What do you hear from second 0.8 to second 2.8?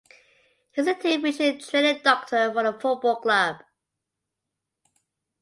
is the Team Vision Training Doctor for the